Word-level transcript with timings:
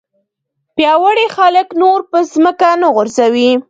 پیاوړي 0.75 1.25
خلک 1.37 1.67
نور 1.81 1.99
په 2.11 2.17
ځمکه 2.33 2.69
نه 2.81 2.87
غورځوي. 2.95 3.49